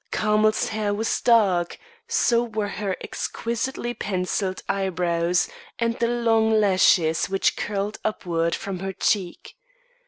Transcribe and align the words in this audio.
Carmel's 0.09 0.69
hair 0.69 0.95
was 0.95 1.21
dark; 1.21 1.77
so 2.07 2.43
were 2.43 2.69
her 2.69 2.97
exquisitely 3.01 3.93
pencilled 3.93 4.63
eye 4.67 4.89
brows, 4.89 5.47
and 5.77 5.93
the 5.99 6.07
long 6.07 6.49
lashes 6.59 7.29
which 7.29 7.55
curled 7.55 7.99
upward 8.03 8.55
from 8.55 8.79
her 8.79 8.93
cheek. 8.93 9.57